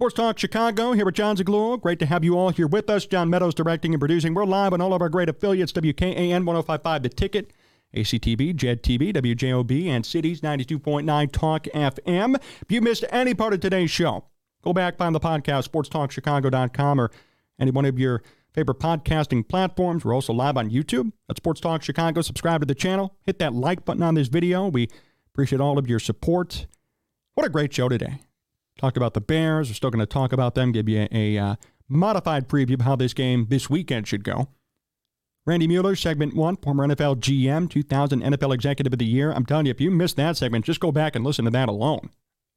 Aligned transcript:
Sports 0.00 0.14
Talk 0.14 0.38
Chicago 0.38 0.92
here 0.92 1.04
with 1.04 1.14
Jon 1.14 1.36
Zaghloul. 1.36 1.78
Great 1.78 1.98
to 1.98 2.06
have 2.06 2.24
you 2.24 2.34
all 2.34 2.48
here 2.48 2.66
with 2.66 2.88
us. 2.88 3.04
John 3.04 3.28
Meadows 3.28 3.52
directing 3.52 3.92
and 3.92 4.00
producing. 4.00 4.32
We're 4.32 4.46
live 4.46 4.72
on 4.72 4.80
all 4.80 4.94
of 4.94 5.02
our 5.02 5.10
great 5.10 5.28
affiliates 5.28 5.72
WKAN 5.74 6.46
1055 6.46 7.02
The 7.02 7.08
Ticket, 7.10 7.52
ACTV, 7.94 8.56
JED 8.56 8.82
TV, 8.82 9.12
WJOB, 9.12 9.88
and 9.88 10.06
Cities 10.06 10.40
92.9 10.40 11.32
Talk 11.32 11.64
FM. 11.64 12.36
If 12.62 12.70
you 12.72 12.80
missed 12.80 13.04
any 13.10 13.34
part 13.34 13.52
of 13.52 13.60
today's 13.60 13.90
show, 13.90 14.24
go 14.62 14.72
back, 14.72 14.96
find 14.96 15.14
the 15.14 15.20
podcast, 15.20 15.68
sportstalkchicago.com, 15.68 16.98
or 16.98 17.10
any 17.58 17.70
one 17.70 17.84
of 17.84 17.98
your 17.98 18.22
favorite 18.54 18.78
podcasting 18.78 19.46
platforms. 19.46 20.02
We're 20.02 20.14
also 20.14 20.32
live 20.32 20.56
on 20.56 20.70
YouTube 20.70 21.12
at 21.28 21.36
Sports 21.36 21.60
Talk 21.60 21.82
Chicago. 21.82 22.22
Subscribe 22.22 22.62
to 22.62 22.66
the 22.66 22.74
channel. 22.74 23.18
Hit 23.26 23.38
that 23.40 23.52
like 23.52 23.84
button 23.84 24.02
on 24.02 24.14
this 24.14 24.28
video. 24.28 24.66
We 24.66 24.88
appreciate 25.34 25.60
all 25.60 25.76
of 25.76 25.90
your 25.90 25.98
support. 25.98 26.66
What 27.34 27.44
a 27.44 27.50
great 27.50 27.74
show 27.74 27.90
today. 27.90 28.20
Talked 28.80 28.96
about 28.96 29.12
the 29.12 29.20
Bears. 29.20 29.68
We're 29.68 29.74
still 29.74 29.90
going 29.90 30.00
to 30.00 30.06
talk 30.06 30.32
about 30.32 30.54
them, 30.54 30.72
give 30.72 30.88
you 30.88 31.06
a, 31.12 31.36
a 31.36 31.38
uh, 31.38 31.56
modified 31.86 32.48
preview 32.48 32.72
of 32.72 32.80
how 32.80 32.96
this 32.96 33.12
game 33.12 33.46
this 33.50 33.68
weekend 33.68 34.08
should 34.08 34.24
go. 34.24 34.48
Randy 35.44 35.68
Mueller, 35.68 35.94
segment 35.94 36.34
one, 36.34 36.56
former 36.56 36.88
NFL 36.88 37.16
GM, 37.16 37.68
2000 37.68 38.22
NFL 38.22 38.54
Executive 38.54 38.90
of 38.90 38.98
the 38.98 39.04
Year. 39.04 39.32
I'm 39.32 39.44
telling 39.44 39.66
you, 39.66 39.70
if 39.70 39.82
you 39.82 39.90
missed 39.90 40.16
that 40.16 40.38
segment, 40.38 40.64
just 40.64 40.80
go 40.80 40.90
back 40.90 41.14
and 41.14 41.26
listen 41.26 41.44
to 41.44 41.50
that 41.50 41.68
alone. 41.68 42.08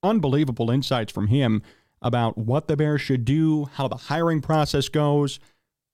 Unbelievable 0.01 0.71
insights 0.71 1.11
from 1.11 1.27
him 1.27 1.61
about 2.01 2.37
what 2.37 2.69
the 2.69 2.77
Bears 2.77 3.01
should 3.01 3.25
do, 3.25 3.65
how 3.73 3.89
the 3.89 3.97
hiring 3.97 4.39
process 4.39 4.87
goes, 4.87 5.41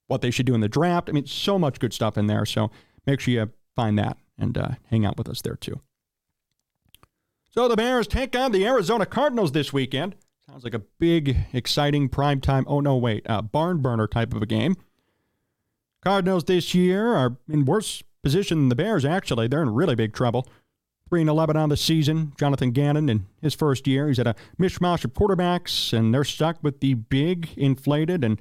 what 0.06 0.20
they 0.20 0.30
should 0.30 0.46
do 0.46 0.54
in 0.54 0.60
the 0.60 0.68
draft. 0.68 1.08
I 1.08 1.12
mean, 1.12 1.26
so 1.26 1.58
much 1.58 1.80
good 1.80 1.92
stuff 1.92 2.16
in 2.16 2.28
there. 2.28 2.46
So 2.46 2.70
make 3.04 3.18
sure 3.18 3.34
you 3.34 3.50
find 3.74 3.98
that 3.98 4.16
and 4.38 4.56
uh, 4.56 4.68
hang 4.90 5.04
out 5.04 5.18
with 5.18 5.28
us 5.28 5.42
there 5.42 5.56
too. 5.56 5.80
So 7.52 7.66
the 7.66 7.76
Bears 7.76 8.06
take 8.06 8.36
on 8.36 8.52
the 8.52 8.64
Arizona 8.64 9.04
Cardinals 9.04 9.50
this 9.50 9.72
weekend. 9.72 10.14
Sounds 10.48 10.62
like 10.62 10.74
a 10.74 10.78
big, 10.78 11.36
exciting 11.52 12.08
prime 12.08 12.40
time. 12.40 12.64
Oh 12.68 12.80
no, 12.80 12.96
wait, 12.96 13.28
uh, 13.28 13.42
barn 13.42 13.78
burner 13.78 14.06
type 14.06 14.32
of 14.34 14.40
a 14.40 14.46
game. 14.46 14.76
Cardinals 16.00 16.44
this 16.44 16.74
year 16.74 17.14
are 17.14 17.36
in 17.48 17.64
worse 17.64 18.04
position 18.22 18.58
than 18.58 18.68
the 18.68 18.76
Bears. 18.76 19.04
Actually, 19.04 19.48
they're 19.48 19.62
in 19.62 19.74
really 19.74 19.96
big 19.96 20.12
trouble. 20.12 20.46
Three 21.08 21.22
and 21.22 21.28
eleven 21.28 21.56
on 21.56 21.70
the 21.70 21.76
season. 21.76 22.32
Jonathan 22.38 22.70
Gannon 22.70 23.08
in 23.08 23.26
his 23.42 23.54
first 23.54 23.88
year, 23.88 24.06
he's 24.06 24.20
at 24.20 24.28
a 24.28 24.36
mishmash 24.60 25.04
of 25.04 25.12
quarterbacks, 25.12 25.92
and 25.92 26.14
they're 26.14 26.22
stuck 26.22 26.62
with 26.62 26.78
the 26.78 26.94
big, 26.94 27.50
inflated, 27.56 28.22
and 28.22 28.38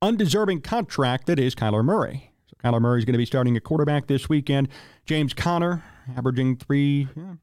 undeserving 0.00 0.62
contract 0.62 1.26
that 1.26 1.38
is 1.38 1.54
Kyler 1.54 1.84
Murray. 1.84 2.32
So 2.46 2.56
Kyler 2.64 2.80
Murray 2.80 3.00
is 3.00 3.04
going 3.04 3.12
to 3.12 3.18
be 3.18 3.26
starting 3.26 3.58
a 3.58 3.60
quarterback 3.60 4.06
this 4.06 4.26
weekend. 4.26 4.68
James 5.04 5.34
Conner 5.34 5.84
averaging 6.16 6.56
three. 6.56 7.08
Yeah, 7.14 7.34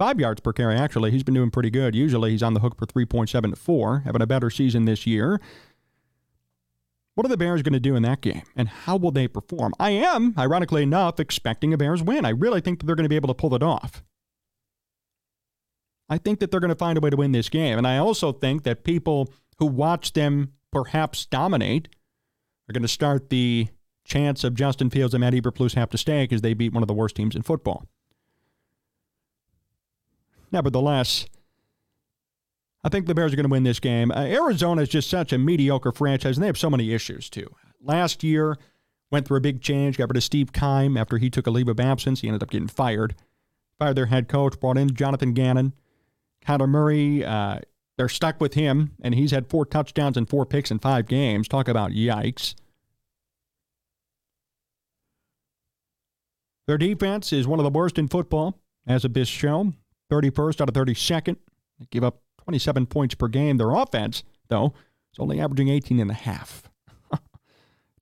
Five 0.00 0.18
yards 0.18 0.40
per 0.40 0.54
carry, 0.54 0.76
actually. 0.76 1.10
He's 1.10 1.22
been 1.22 1.34
doing 1.34 1.50
pretty 1.50 1.68
good. 1.68 1.94
Usually 1.94 2.30
he's 2.30 2.42
on 2.42 2.54
the 2.54 2.60
hook 2.60 2.74
for 2.74 2.86
3.7 2.86 3.50
to 3.50 3.54
4, 3.54 3.98
having 4.06 4.22
a 4.22 4.26
better 4.26 4.48
season 4.48 4.86
this 4.86 5.06
year. 5.06 5.42
What 7.14 7.26
are 7.26 7.28
the 7.28 7.36
Bears 7.36 7.60
going 7.60 7.74
to 7.74 7.80
do 7.80 7.96
in 7.96 8.02
that 8.04 8.22
game, 8.22 8.44
and 8.56 8.66
how 8.66 8.96
will 8.96 9.10
they 9.10 9.28
perform? 9.28 9.74
I 9.78 9.90
am, 9.90 10.32
ironically 10.38 10.84
enough, 10.84 11.20
expecting 11.20 11.74
a 11.74 11.76
Bears 11.76 12.02
win. 12.02 12.24
I 12.24 12.30
really 12.30 12.62
think 12.62 12.78
that 12.80 12.86
they're 12.86 12.96
going 12.96 13.04
to 13.04 13.10
be 13.10 13.16
able 13.16 13.28
to 13.28 13.34
pull 13.34 13.54
it 13.54 13.62
off. 13.62 14.02
I 16.08 16.16
think 16.16 16.40
that 16.40 16.50
they're 16.50 16.60
going 16.60 16.70
to 16.70 16.74
find 16.74 16.96
a 16.96 17.02
way 17.02 17.10
to 17.10 17.16
win 17.18 17.32
this 17.32 17.50
game. 17.50 17.76
And 17.76 17.86
I 17.86 17.98
also 17.98 18.32
think 18.32 18.62
that 18.62 18.84
people 18.84 19.30
who 19.58 19.66
watch 19.66 20.14
them 20.14 20.54
perhaps 20.72 21.26
dominate 21.26 21.88
are 22.70 22.72
going 22.72 22.80
to 22.80 22.88
start 22.88 23.28
the 23.28 23.68
chance 24.06 24.44
of 24.44 24.54
Justin 24.54 24.88
Fields 24.88 25.12
and 25.12 25.20
Matt 25.20 25.34
Eberflus 25.34 25.74
have 25.74 25.90
to 25.90 25.98
stay 25.98 26.22
because 26.22 26.40
they 26.40 26.54
beat 26.54 26.72
one 26.72 26.82
of 26.82 26.88
the 26.88 26.94
worst 26.94 27.16
teams 27.16 27.36
in 27.36 27.42
football. 27.42 27.84
Nevertheless, 30.52 31.26
I 32.82 32.88
think 32.88 33.06
the 33.06 33.14
Bears 33.14 33.32
are 33.32 33.36
going 33.36 33.44
to 33.44 33.50
win 33.50 33.62
this 33.62 33.80
game. 33.80 34.10
Uh, 34.10 34.22
Arizona 34.22 34.82
is 34.82 34.88
just 34.88 35.10
such 35.10 35.32
a 35.32 35.38
mediocre 35.38 35.92
franchise, 35.92 36.36
and 36.36 36.42
they 36.42 36.48
have 36.48 36.58
so 36.58 36.70
many 36.70 36.92
issues, 36.92 37.28
too. 37.28 37.54
Last 37.82 38.24
year, 38.24 38.56
went 39.10 39.26
through 39.26 39.38
a 39.38 39.42
big 39.42 39.60
change, 39.60 39.98
got 39.98 40.08
rid 40.08 40.16
of 40.16 40.24
Steve 40.24 40.52
Keim 40.52 40.96
after 40.96 41.18
he 41.18 41.30
took 41.30 41.46
a 41.46 41.50
leave 41.50 41.68
of 41.68 41.80
absence. 41.80 42.20
He 42.20 42.28
ended 42.28 42.42
up 42.42 42.50
getting 42.50 42.68
fired. 42.68 43.14
Fired 43.78 43.96
their 43.96 44.06
head 44.06 44.28
coach, 44.28 44.58
brought 44.60 44.78
in 44.78 44.94
Jonathan 44.94 45.32
Gannon. 45.32 45.72
Kyler 46.46 46.68
Murray, 46.68 47.24
uh, 47.24 47.60
they're 47.96 48.08
stuck 48.08 48.40
with 48.40 48.54
him, 48.54 48.92
and 49.02 49.14
he's 49.14 49.30
had 49.30 49.48
four 49.48 49.66
touchdowns 49.66 50.16
and 50.16 50.28
four 50.28 50.46
picks 50.46 50.70
in 50.70 50.78
five 50.78 51.06
games. 51.06 51.48
Talk 51.48 51.68
about 51.68 51.90
yikes. 51.90 52.54
Their 56.66 56.78
defense 56.78 57.32
is 57.32 57.46
one 57.46 57.58
of 57.58 57.64
the 57.64 57.70
worst 57.70 57.98
in 57.98 58.08
football 58.08 58.58
as 58.86 59.04
of 59.04 59.12
this 59.12 59.28
show. 59.28 59.72
31st 60.10 60.60
out 60.60 60.68
of 60.68 60.74
32nd. 60.74 61.36
They 61.78 61.86
give 61.90 62.04
up 62.04 62.22
27 62.44 62.86
points 62.86 63.14
per 63.14 63.28
game. 63.28 63.56
Their 63.56 63.70
offense, 63.70 64.22
though, 64.48 64.74
is 65.12 65.18
only 65.18 65.40
averaging 65.40 65.68
18 65.68 66.00
and 66.00 66.10
a 66.10 66.14
half. 66.14 66.64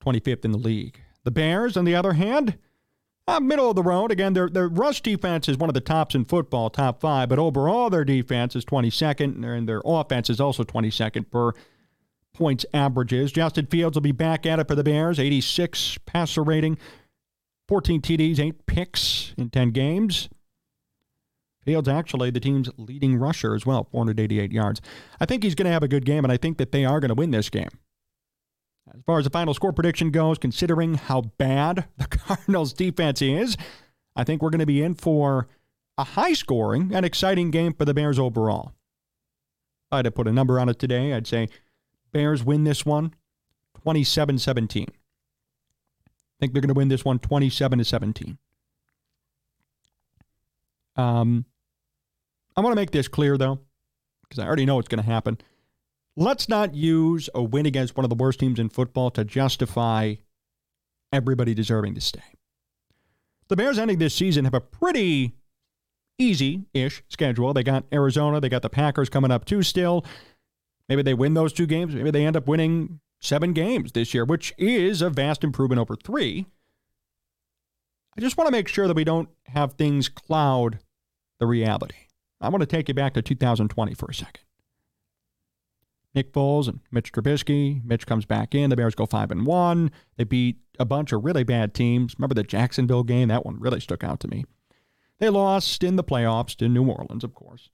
25th 0.05 0.45
in 0.45 0.53
the 0.53 0.59
league. 0.59 1.01
The 1.25 1.31
Bears, 1.31 1.77
on 1.77 1.85
the 1.85 1.95
other 1.95 2.15
hand, 2.15 2.59
uh, 3.29 3.41
middle 3.41 3.69
of 3.69 3.77
the 3.77 3.83
road. 3.83 4.11
Again, 4.11 4.33
their, 4.33 4.49
their 4.49 4.69
rush 4.69 5.03
defense 5.03 5.49
is 5.49 5.59
one 5.59 5.69
of 5.69 5.75
the 5.75 5.81
tops 5.81 6.15
in 6.15 6.25
football, 6.25 6.71
top 6.71 7.01
five, 7.01 7.29
but 7.29 7.39
overall 7.39 7.91
their 7.91 8.05
defense 8.05 8.57
is 8.57 8.65
22nd, 8.65 9.45
and 9.45 9.69
their 9.69 9.83
offense 9.85 10.31
is 10.31 10.41
also 10.41 10.65
22nd 10.65 11.31
per 11.31 11.53
points 12.33 12.65
averages. 12.73 13.31
Justin 13.31 13.67
Fields 13.67 13.97
will 13.97 14.03
be 14.03 14.13
back 14.13 14.47
at 14.47 14.59
it 14.59 14.67
for 14.67 14.75
the 14.75 14.85
Bears, 14.85 15.19
86 15.19 15.99
passer 16.07 16.43
rating, 16.43 16.79
14 17.69 18.01
TDs, 18.01 18.41
8 18.41 18.67
picks 18.67 19.35
in 19.37 19.51
10 19.51 19.73
games. 19.73 20.31
Fields 21.65 21.89
actually 21.89 22.31
the 22.31 22.41
team's 22.41 22.71
leading 22.77 23.17
rusher 23.17 23.55
as 23.55 23.67
well, 23.67 23.89
488 23.91 24.53
yards. 24.53 24.81
I 25.21 25.27
think 25.27 25.43
he's 25.43 25.55
going 25.55 25.67
to 25.67 25.73
have 25.73 25.83
a 25.83 25.89
good 25.89 26.05
game, 26.05 26.25
and 26.25 26.33
I 26.33 26.37
think 26.37 26.59
that 26.59 26.73
they 26.73 26.85
are 26.85 27.01
going 27.01 27.11
to 27.11 27.15
win 27.15 27.31
this 27.31 27.51
game. 27.51 27.69
As 28.95 29.03
far 29.05 29.19
as 29.19 29.25
the 29.25 29.31
final 29.31 29.55
score 29.55 29.73
prediction 29.73 30.11
goes, 30.11 30.39
considering 30.39 30.95
how 30.95 31.23
bad 31.37 31.87
the 31.99 32.07
Cardinals' 32.09 32.73
defense 32.73 33.21
is, 33.21 33.57
I 34.17 34.25
think 34.25 34.41
we're 34.41 34.51
going 34.51 34.61
to 34.61 34.67
be 34.67 34.83
in 34.83 34.95
for 34.95 35.49
a 35.99 36.05
high 36.05 36.33
scoring 36.33 36.93
and 36.95 37.05
exciting 37.05 37.51
game 37.51 37.75
for 37.75 37.85
the 37.85 37.95
Bears 37.95 38.19
overall. 38.19 38.73
If 39.89 39.93
I 39.93 39.97
had 39.97 40.05
to 40.05 40.11
put 40.11 40.29
a 40.29 40.33
number 40.33 40.59
on 40.59 40.69
it 40.69 40.79
today, 40.79 41.13
I'd 41.13 41.27
say 41.27 41.49
Bears 42.13 42.45
win 42.45 42.65
this 42.65 42.87
one 42.87 43.15
27 43.83 44.39
17. 44.39 44.87
I 44.89 46.11
think 46.41 46.53
they're 46.53 46.63
going 46.63 46.69
to 46.69 46.75
win 46.75 46.89
this 46.89 47.05
one 47.05 47.19
27 47.19 47.79
to 47.79 47.85
17. 47.85 48.39
Um, 50.99 51.47
I 52.57 52.61
want 52.61 52.73
to 52.73 52.77
make 52.77 52.91
this 52.91 53.09
clear, 53.09 53.39
though, 53.39 53.61
because 54.23 54.41
I 54.43 54.47
already 54.47 54.67
know 54.67 54.79
it's 54.79 54.89
going 54.89 55.03
to 55.03 55.09
happen. 55.09 55.39
Let's 56.17 56.49
not 56.49 56.75
use 56.75 57.31
a 57.35 57.43
win 57.43 57.65
against 57.65 57.97
one 57.97 58.05
of 58.05 58.11
the 58.11 58.17
worst 58.17 58.41
teams 58.41 58.59
in 58.59 58.69
football 58.69 59.11
to 59.13 59.25
justify 59.25 60.17
everybody 61.13 61.55
deserving 61.55 61.95
to 61.95 62.01
stay. 62.01 62.21
The 63.47 63.57
Bears 63.57 63.79
ending 63.79 63.99
this 63.99 64.15
season 64.15 64.45
have 64.45 64.55
a 64.55 64.61
pretty 64.61 65.35
easy 66.19 66.65
ish 66.75 67.03
schedule. 67.09 67.55
They 67.55 67.63
got 67.63 67.85
Arizona, 67.93 68.41
they 68.41 68.49
got 68.49 68.63
the 68.63 68.69
Packers 68.69 69.09
coming 69.09 69.31
up 69.31 69.45
too 69.45 69.63
still. 69.63 70.05
Maybe 70.89 71.03
they 71.03 71.15
win 71.15 71.35
those 71.35 71.53
two 71.53 71.67
games. 71.67 71.95
Maybe 71.95 72.11
they 72.11 72.27
end 72.27 72.37
up 72.37 72.49
winning 72.49 73.01
seven 73.21 73.53
games 73.53 73.93
this 73.93 74.13
year, 74.13 74.25
which 74.25 74.53
is 74.59 75.01
a 75.01 75.11
vast 75.11 75.45
improvement 75.45 75.81
over 75.81 75.95
three. 75.95 76.47
I 78.17 78.21
just 78.21 78.37
want 78.37 78.49
to 78.49 78.53
make 78.53 78.67
sure 78.67 78.89
that 78.89 78.97
we 78.97 79.05
don't 79.05 79.29
have 79.47 79.75
things 79.75 80.09
cloud 80.09 80.81
the 81.39 81.47
reality. 81.47 81.95
I 82.41 82.49
want 82.49 82.61
to 82.61 82.67
take 82.67 82.89
you 82.89 82.95
back 82.95 83.15
to 83.15 83.23
2020 83.23 83.95
for 83.95 84.07
a 84.07 84.15
second. 84.15 84.45
Nick 86.15 86.33
Foles 86.33 86.69
and 86.69 86.81
Mitch 86.91 87.13
Trubisky. 87.13 87.85
Mitch 87.85 88.07
comes 88.07 88.25
back 88.25 88.55
in. 88.55 88.71
The 88.71 88.77
Bears 88.77 88.95
go 88.95 89.07
five 89.07 89.31
and 89.31 89.47
one. 89.47 89.91
They 90.17 90.25
beat 90.25 90.57
a 90.79 90.85
bunch 90.85 91.13
of 91.13 91.25
really 91.25 91.45
bad 91.45 91.75
teams. 91.75 92.15
Remember 92.19 92.35
the 92.35 92.43
Jacksonville 92.43 93.05
game? 93.05 93.29
That 93.29 93.45
one 93.45 93.61
really 93.61 93.81
stuck 93.81 94.03
out 94.03 94.21
to 94.21 94.29
me. 94.29 94.45
They 95.19 95.29
lost 95.29 95.83
in 95.83 95.97
the 95.97 96.05
playoffs 96.05 96.57
to 96.57 96.69
New 96.69 96.89
Orleans, 96.89 97.25
of 97.25 97.35
course. 97.35 97.71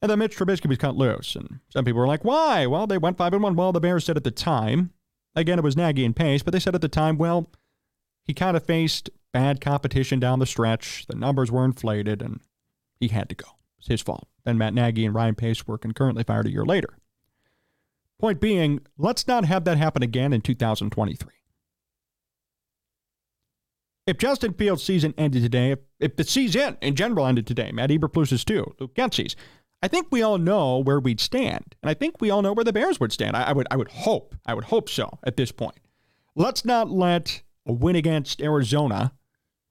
And 0.00 0.10
then 0.10 0.18
Mitch 0.18 0.36
Trubisky 0.36 0.66
was 0.68 0.78
cut 0.78 0.96
loose. 0.96 1.34
And 1.36 1.60
some 1.68 1.84
people 1.84 2.00
were 2.00 2.06
like, 2.06 2.24
why? 2.24 2.66
Well, 2.66 2.86
they 2.86 2.98
went 2.98 3.16
five 3.16 3.32
and 3.32 3.42
one. 3.42 3.56
Well, 3.56 3.72
the 3.72 3.80
Bears 3.80 4.04
said 4.04 4.16
at 4.16 4.24
the 4.24 4.30
time, 4.30 4.90
again, 5.34 5.58
it 5.58 5.64
was 5.64 5.76
Nagy 5.76 6.04
and 6.04 6.14
Pace, 6.14 6.42
but 6.42 6.52
they 6.52 6.58
said 6.58 6.74
at 6.74 6.80
the 6.80 6.88
time, 6.88 7.18
well, 7.18 7.50
he 8.24 8.34
kind 8.34 8.56
of 8.56 8.64
faced 8.64 9.10
bad 9.32 9.60
competition 9.60 10.20
down 10.20 10.38
the 10.38 10.46
stretch. 10.46 11.06
The 11.06 11.16
numbers 11.16 11.50
were 11.50 11.64
inflated, 11.64 12.20
and 12.20 12.40
he 13.02 13.08
had 13.08 13.28
to 13.28 13.34
go. 13.34 13.48
It's 13.78 13.88
his 13.88 14.00
fault. 14.00 14.28
Then 14.44 14.56
Matt 14.56 14.74
Nagy 14.74 15.04
and 15.04 15.14
Ryan 15.14 15.34
Pace 15.34 15.66
were 15.66 15.76
concurrently 15.76 16.22
fired 16.22 16.46
a 16.46 16.50
year 16.50 16.64
later. 16.64 16.96
Point 18.20 18.40
being, 18.40 18.80
let's 18.96 19.26
not 19.26 19.44
have 19.44 19.64
that 19.64 19.76
happen 19.76 20.04
again 20.04 20.32
in 20.32 20.40
2023. 20.40 21.28
If 24.06 24.18
Justin 24.18 24.54
Fields' 24.54 24.84
season 24.84 25.14
ended 25.18 25.42
today, 25.42 25.72
if, 25.72 25.80
if 25.98 26.16
the 26.16 26.22
season 26.22 26.76
in 26.80 26.94
general 26.94 27.26
ended 27.26 27.46
today, 27.46 27.72
Matt 27.72 27.90
Eberflus's 27.90 28.44
too, 28.44 28.72
Luke 28.78 28.94
Getsy's, 28.94 29.34
I 29.82 29.88
think 29.88 30.06
we 30.10 30.22
all 30.22 30.38
know 30.38 30.78
where 30.78 31.00
we'd 31.00 31.20
stand, 31.20 31.74
and 31.82 31.90
I 31.90 31.94
think 31.94 32.20
we 32.20 32.30
all 32.30 32.42
know 32.42 32.52
where 32.52 32.64
the 32.64 32.72
Bears 32.72 33.00
would 33.00 33.12
stand. 33.12 33.36
I, 33.36 33.42
I 33.42 33.52
would, 33.52 33.66
I 33.68 33.76
would 33.76 33.88
hope, 33.88 34.36
I 34.46 34.54
would 34.54 34.64
hope 34.64 34.88
so 34.88 35.18
at 35.24 35.36
this 35.36 35.50
point. 35.50 35.78
Let's 36.36 36.64
not 36.64 36.88
let 36.88 37.42
a 37.66 37.72
win 37.72 37.96
against 37.96 38.40
Arizona, 38.40 39.12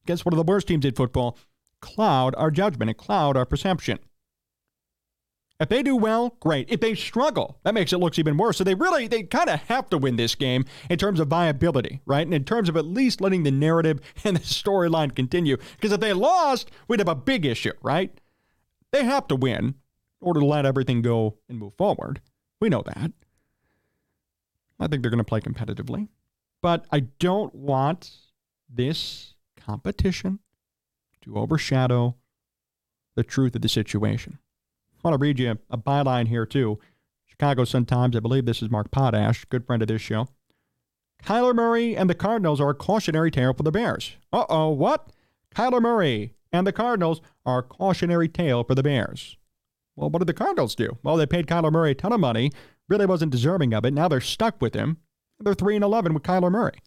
against 0.04 0.26
one 0.26 0.34
of 0.34 0.38
the 0.38 0.52
worst 0.52 0.68
teams 0.68 0.84
in 0.84 0.96
football, 0.96 1.38
cloud 1.82 2.34
our 2.38 2.52
judgment 2.52 2.90
and 2.90 2.98
cloud 2.98 3.36
our 3.36 3.46
perception. 3.46 4.00
If 5.60 5.70
they 5.70 5.84
do 5.84 5.96
well, 5.96 6.38
great. 6.40 6.72
If 6.72 6.80
they 6.80 6.96
struggle, 6.96 7.60
that 7.64 7.76
makes 7.76 7.94
it 7.94 8.00
look 8.00 8.18
even 8.18 8.36
worse. 8.36 8.58
So 8.58 8.64
they 8.64 8.74
really, 8.74 9.08
they 9.08 9.22
kind 9.22 9.48
of 9.48 9.60
have 9.64 9.92
to 9.92 9.98
win 10.00 10.16
this 10.16 10.34
game 10.34 10.66
in 10.90 10.98
terms 10.98 11.20
of 11.20 11.28
viability, 11.28 12.02
right? 12.08 12.26
And 12.26 12.34
in 12.34 12.46
terms 12.46 12.68
of 12.68 12.76
at 12.76 12.86
least 12.86 13.22
letting 13.22 13.44
the 13.44 13.52
narrative 13.52 14.00
and 14.24 14.36
the 14.36 14.42
storyline 14.42 15.16
continue. 15.16 15.58
Because 15.76 15.92
if 15.92 16.00
they 16.00 16.14
lost, 16.14 16.72
we'd 16.88 17.00
have 17.00 17.08
a 17.08 17.14
big 17.14 17.46
issue, 17.46 17.74
right? 17.84 18.20
They 18.92 19.06
have 19.06 19.28
to 19.28 19.36
win 19.36 19.66
in 19.66 19.76
order 20.20 20.40
to 20.40 20.46
let 20.48 20.66
everything 20.66 21.04
go 21.04 21.38
and 21.48 21.60
move 21.60 21.74
forward. 21.78 22.22
We 22.60 22.70
know 22.70 22.82
that. 22.82 23.12
I 24.80 24.88
think 24.88 25.04
they're 25.04 25.12
going 25.12 25.20
to 25.20 25.24
play 25.24 25.42
competitively. 25.42 26.08
But 26.64 26.86
I 26.92 27.02
don't 27.02 27.54
want 27.54 28.12
this 28.68 29.36
competition 29.58 30.40
to 31.22 31.38
overshadow 31.38 32.16
the 33.16 33.24
truth 33.24 33.56
of 33.56 33.62
the 33.62 33.70
situation. 33.70 34.40
I 34.94 35.08
want 35.08 35.20
to 35.20 35.22
read 35.22 35.40
you 35.40 35.58
a 35.70 35.78
byline 35.78 36.28
here, 36.28 36.46
too. 36.46 36.80
Chicago 37.28 37.64
Sun-Times, 37.64 38.16
I 38.16 38.20
believe 38.20 38.46
this 38.46 38.62
is 38.62 38.70
Mark 38.70 38.92
Potash, 38.92 39.46
good 39.46 39.66
friend 39.66 39.82
of 39.82 39.88
this 39.88 40.02
show. 40.02 40.28
Kyler 41.24 41.56
Murray 41.56 41.96
and 41.96 42.10
the 42.10 42.16
Cardinals 42.16 42.60
are 42.60 42.70
a 42.70 42.76
cautionary 42.76 43.32
tale 43.32 43.54
for 43.54 43.64
the 43.64 43.72
Bears. 43.72 44.16
Uh 44.34 44.46
oh, 44.50 44.70
what? 44.70 45.12
Kyler 45.56 45.82
Murray 45.82 46.36
and 46.52 46.66
the 46.66 46.72
Cardinals 46.72 47.22
are 47.46 47.60
a 47.60 47.64
cautionary 47.64 48.28
tale 48.28 48.64
for 48.64 48.76
the 48.76 48.84
Bears. 48.84 49.38
Well, 49.96 50.10
what 50.10 50.20
did 50.20 50.28
the 50.28 50.34
Cardinals 50.34 50.76
do? 50.76 50.98
Well, 51.04 51.18
they 51.18 51.26
paid 51.26 51.48
Kyler 51.48 51.72
Murray 51.72 51.92
a 51.92 51.96
ton 51.96 52.14
of 52.14 52.20
money, 52.20 52.52
really 52.90 53.06
wasn't 53.06 53.32
deserving 53.32 53.74
of 53.74 53.86
it. 53.86 53.94
Now 53.94 54.08
they're 54.08 54.22
stuck 54.22 54.62
with 54.62 54.74
him. 54.74 54.98
They're 55.40 55.54
3 55.54 55.76
and 55.76 55.84
11 55.84 56.14
with 56.14 56.24
Kyler 56.24 56.52
Murray. 56.52 56.80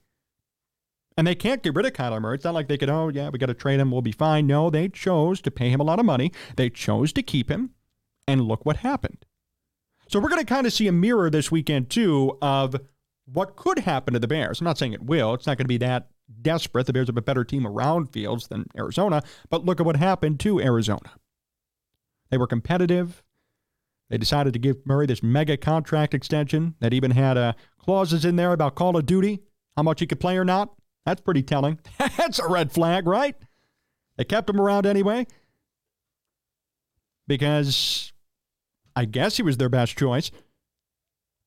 And 1.17 1.27
they 1.27 1.35
can't 1.35 1.63
get 1.63 1.75
rid 1.75 1.87
of 1.87 1.93
Kyler 1.93 2.21
Murray. 2.21 2.35
It's 2.35 2.45
not 2.45 2.55
like 2.55 2.67
they 2.67 2.77
could, 2.77 2.91
oh, 2.91 3.09
yeah, 3.09 3.29
we 3.29 3.39
got 3.39 3.47
to 3.47 3.55
trade 3.55 3.79
him. 3.79 3.91
We'll 3.91 4.03
be 4.03 4.13
fine. 4.13 4.47
No, 4.47 4.69
they 4.69 4.89
chose 4.89 5.41
to 5.43 5.51
pay 5.51 5.71
him 5.71 5.81
a 5.81 5.85
lot 5.85 6.01
of 6.01 6.05
money. 6.05 6.33
They 6.57 6.71
chose 6.71 7.13
to 7.13 7.23
keep 7.23 7.49
him. 7.51 7.71
And 8.27 8.43
look 8.43 8.67
what 8.67 8.79
happened. 8.79 9.25
So 10.09 10.19
we're 10.19 10.29
going 10.29 10.45
to 10.45 10.47
kind 10.47 10.67
of 10.67 10.73
see 10.73 10.89
a 10.89 10.93
mirror 10.93 11.31
this 11.31 11.53
weekend, 11.53 11.89
too, 11.91 12.37
of 12.43 12.75
what 13.27 13.55
could 13.55 13.81
happen 13.81 14.15
to 14.15 14.21
the 14.21 14.27
Bears. 14.27 14.61
I'm 14.61 14.65
not 14.65 14.77
saying 14.77 14.93
it 14.93 15.05
will. 15.05 15.35
It's 15.35 15.47
not 15.47 15.57
going 15.57 15.67
to 15.67 15.69
be 15.69 15.79
that 15.79 16.09
desperate. 16.43 16.87
The 16.87 16.93
Bears 16.93 17.07
have 17.07 17.17
a 17.17 17.23
better 17.23 17.45
team 17.45 17.67
around 17.67 18.07
Fields 18.07 18.49
than 18.49 18.67
Arizona. 18.77 19.23
But 19.51 19.65
look 19.65 19.79
at 19.81 19.87
what 19.87 19.97
happened 19.97 20.41
to 20.41 20.61
Arizona. 20.61 21.13
They 22.31 22.39
were 22.39 22.47
competitive. 22.47 23.23
They 24.11 24.19
decided 24.19 24.53
to 24.53 24.59
give 24.59 24.85
Murray 24.85 25.07
this 25.07 25.23
mega 25.23 25.57
contract 25.57 26.13
extension 26.13 26.75
that 26.81 26.93
even 26.93 27.13
had 27.13 27.39
uh, 27.39 27.53
clauses 27.79 28.25
in 28.25 28.37
there 28.37 28.53
about 28.53 28.75
Call 28.75 28.97
of 28.97 29.07
Duty, 29.07 29.43
how 29.77 29.83
much 29.83 30.01
he 30.01 30.07
could 30.07 30.21
play 30.21 30.37
or 30.37 30.45
not. 30.45 30.75
That's 31.05 31.21
pretty 31.21 31.43
telling. 31.43 31.79
That's 31.99 32.39
a 32.39 32.49
red 32.49 32.73
flag, 32.73 33.07
right? 33.07 33.37
They 34.17 34.25
kept 34.25 34.49
him 34.49 34.61
around 34.61 34.87
anyway 34.87 35.27
because 37.27 38.13
I 38.95 39.05
guess 39.05 39.37
he 39.37 39.43
was 39.43 39.57
their 39.57 39.69
best 39.69 39.99
choice. 39.99 40.31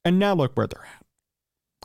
And 0.04 0.19
now 0.19 0.33
look 0.33 0.54
where 0.56 0.68
they're 0.68 0.86
at. 0.86 1.06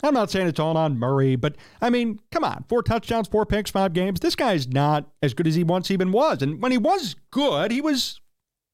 I'm 0.02 0.14
not 0.14 0.30
saying 0.30 0.48
it's 0.48 0.58
all 0.58 0.76
on 0.76 0.98
Murray, 0.98 1.36
but 1.36 1.56
I 1.80 1.90
mean, 1.90 2.18
come 2.32 2.44
on, 2.44 2.64
four 2.68 2.82
touchdowns, 2.82 3.28
four 3.28 3.46
picks, 3.46 3.70
five 3.70 3.92
games. 3.92 4.20
This 4.20 4.34
guy's 4.34 4.66
not 4.66 5.10
as 5.22 5.34
good 5.34 5.46
as 5.46 5.54
he 5.54 5.62
once 5.62 5.90
even 5.90 6.10
was. 6.12 6.42
And 6.42 6.60
when 6.60 6.72
he 6.72 6.78
was 6.78 7.14
good, 7.30 7.70
he 7.70 7.80
was 7.80 8.20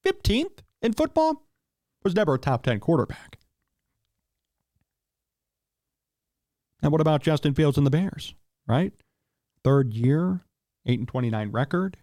15th 0.05 0.59
in 0.81 0.93
football, 0.93 1.45
was 2.03 2.15
never 2.15 2.33
a 2.33 2.39
top 2.39 2.63
10 2.63 2.79
quarterback. 2.79 3.37
And 6.81 6.91
what 6.91 7.01
about 7.01 7.21
Justin 7.21 7.53
Fields 7.53 7.77
and 7.77 7.85
the 7.85 7.91
Bears, 7.91 8.33
right? 8.69 8.93
Third 9.63 9.93
year, 9.93 10.41
8 10.85 10.99
and 10.99 11.07
29 11.07 11.51
record, 11.51 11.97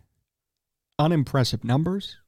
unimpressive 0.99 1.65
numbers. 1.65 2.19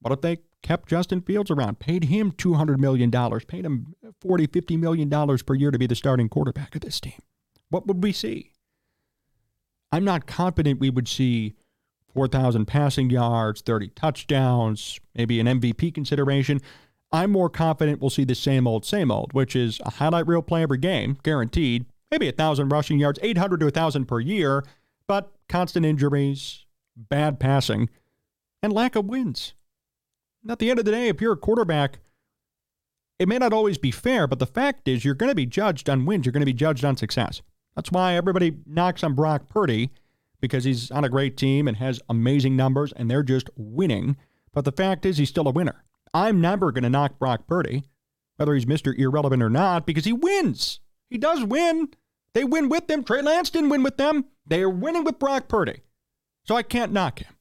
What 0.00 0.12
if 0.12 0.20
they 0.20 0.38
kept 0.62 0.88
Justin 0.88 1.22
Fields 1.22 1.50
around, 1.50 1.78
paid 1.78 2.04
him 2.04 2.32
$200 2.32 2.78
million, 2.78 3.10
paid 3.10 3.64
him 3.64 3.94
$40, 4.24 4.46
$50 4.46 4.78
million 4.78 5.38
per 5.38 5.54
year 5.54 5.70
to 5.70 5.78
be 5.78 5.86
the 5.86 5.94
starting 5.94 6.28
quarterback 6.28 6.74
of 6.74 6.82
this 6.82 7.00
team? 7.00 7.18
What 7.70 7.86
would 7.86 8.02
we 8.02 8.12
see? 8.12 8.52
I'm 9.90 10.04
not 10.04 10.26
confident 10.26 10.80
we 10.80 10.90
would 10.90 11.08
see 11.08 11.54
4,000 12.12 12.66
passing 12.66 13.10
yards, 13.10 13.62
30 13.62 13.88
touchdowns, 13.88 15.00
maybe 15.14 15.40
an 15.40 15.46
MVP 15.46 15.94
consideration. 15.94 16.60
I'm 17.12 17.30
more 17.30 17.48
confident 17.48 18.00
we'll 18.00 18.10
see 18.10 18.24
the 18.24 18.34
same 18.34 18.66
old, 18.66 18.84
same 18.84 19.10
old, 19.10 19.32
which 19.32 19.56
is 19.56 19.80
a 19.84 19.92
highlight 19.92 20.26
reel 20.26 20.42
play 20.42 20.62
every 20.62 20.78
game, 20.78 21.16
guaranteed, 21.22 21.86
maybe 22.10 22.26
1,000 22.26 22.68
rushing 22.68 22.98
yards, 22.98 23.18
800 23.22 23.60
to 23.60 23.66
1,000 23.66 24.06
per 24.06 24.20
year, 24.20 24.64
but 25.06 25.32
constant 25.48 25.86
injuries, 25.86 26.64
bad 26.96 27.38
passing, 27.38 27.88
and 28.62 28.72
lack 28.72 28.96
of 28.96 29.06
wins. 29.06 29.54
And 30.42 30.50
at 30.50 30.58
the 30.58 30.70
end 30.70 30.78
of 30.78 30.84
the 30.84 30.92
day, 30.92 31.08
if 31.08 31.20
you're 31.20 31.32
a 31.32 31.36
quarterback, 31.36 31.98
it 33.18 33.28
may 33.28 33.38
not 33.38 33.52
always 33.52 33.78
be 33.78 33.90
fair, 33.90 34.26
but 34.26 34.38
the 34.38 34.46
fact 34.46 34.88
is 34.88 35.04
you're 35.04 35.14
going 35.14 35.30
to 35.30 35.34
be 35.34 35.46
judged 35.46 35.88
on 35.88 36.04
wins. 36.04 36.26
You're 36.26 36.32
going 36.32 36.42
to 36.42 36.46
be 36.46 36.52
judged 36.52 36.84
on 36.84 36.96
success. 36.96 37.42
That's 37.74 37.92
why 37.92 38.14
everybody 38.14 38.56
knocks 38.66 39.02
on 39.02 39.14
Brock 39.14 39.48
Purdy 39.48 39.90
because 40.40 40.64
he's 40.64 40.90
on 40.90 41.04
a 41.04 41.08
great 41.08 41.36
team 41.36 41.66
and 41.66 41.76
has 41.78 42.00
amazing 42.08 42.56
numbers 42.56 42.92
and 42.92 43.10
they're 43.10 43.22
just 43.22 43.50
winning. 43.56 44.16
But 44.52 44.64
the 44.64 44.72
fact 44.72 45.06
is 45.06 45.18
he's 45.18 45.28
still 45.28 45.48
a 45.48 45.52
winner. 45.52 45.84
I'm 46.14 46.40
never 46.40 46.72
going 46.72 46.84
to 46.84 46.90
knock 46.90 47.18
Brock 47.18 47.46
Purdy, 47.46 47.84
whether 48.36 48.54
he's 48.54 48.66
Mr. 48.66 48.96
Irrelevant 48.96 49.42
or 49.42 49.50
not, 49.50 49.86
because 49.86 50.04
he 50.04 50.12
wins. 50.12 50.80
He 51.08 51.18
does 51.18 51.44
win. 51.44 51.88
They 52.34 52.44
win 52.44 52.68
with 52.68 52.86
them. 52.88 53.04
Trey 53.04 53.22
Lance 53.22 53.50
didn't 53.50 53.70
win 53.70 53.82
with 53.82 53.96
them. 53.96 54.26
They 54.46 54.62
are 54.62 54.70
winning 54.70 55.04
with 55.04 55.18
Brock 55.18 55.48
Purdy. 55.48 55.80
So 56.44 56.54
I 56.54 56.62
can't 56.62 56.92
knock 56.92 57.20
him. 57.20 57.34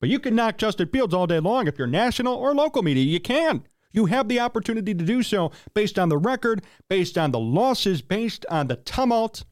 But 0.00 0.10
you 0.10 0.18
can 0.18 0.34
knock 0.34 0.58
Justin 0.58 0.88
Fields 0.88 1.14
all 1.14 1.26
day 1.26 1.40
long 1.40 1.66
if 1.66 1.78
you're 1.78 1.86
national 1.86 2.34
or 2.34 2.54
local 2.54 2.82
media. 2.82 3.04
You 3.04 3.20
can. 3.20 3.64
You 3.92 4.06
have 4.06 4.28
the 4.28 4.40
opportunity 4.40 4.92
to 4.92 5.04
do 5.04 5.22
so 5.22 5.52
based 5.72 5.98
on 5.98 6.08
the 6.08 6.18
record, 6.18 6.62
based 6.90 7.16
on 7.16 7.30
the 7.30 7.38
losses, 7.38 8.02
based 8.02 8.44
on 8.50 8.66
the 8.66 8.76
tumult, 8.76 9.44